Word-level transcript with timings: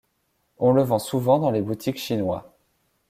On 0.57 0.71
le 0.71 0.81
vend 0.81 0.97
souvent 0.97 1.37
dans 1.37 1.51
les 1.51 1.61
boutiques 1.61 1.99
chinois. 1.99 2.57